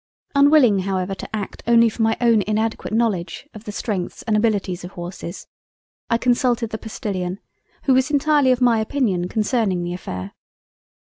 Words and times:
Unwilling 0.33 0.79
however 0.79 1.13
to 1.13 1.29
act 1.35 1.61
only 1.67 1.87
from 1.87 2.01
my 2.01 2.17
own 2.19 2.41
inadequate 2.47 2.91
Knowledge 2.91 3.47
of 3.53 3.65
the 3.65 3.71
Strength 3.71 4.23
and 4.25 4.35
Abilities 4.35 4.83
of 4.83 4.93
Horses, 4.93 5.45
I 6.09 6.17
consulted 6.17 6.71
the 6.71 6.79
Postilion, 6.79 7.39
who 7.83 7.93
was 7.93 8.09
entirely 8.09 8.51
of 8.51 8.61
my 8.61 8.79
Opinion 8.79 9.27
concerning 9.27 9.83
the 9.83 9.93
Affair. 9.93 10.33